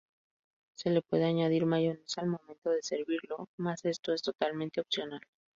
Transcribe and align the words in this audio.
Se 0.73 0.89
le 0.89 1.03
puede 1.03 1.25
añadir 1.25 1.67
mayonesa 1.67 2.21
al 2.21 2.29
momento 2.29 2.71
de 2.71 2.81
servirlo, 2.81 3.49
mas 3.57 3.85
esto 3.85 4.13
es 4.13 4.23
totalmente 4.23 4.81
opcional. 4.81 5.21